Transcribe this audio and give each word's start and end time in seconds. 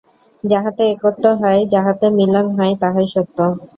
যাহাতে 0.43 0.83
একত্ব 0.93 1.25
হয়, 1.41 1.61
যাহাতে 1.73 2.05
মিলন 2.17 2.45
হয়, 2.57 2.73
তাহাই 2.81 3.07
সত্য। 3.13 3.37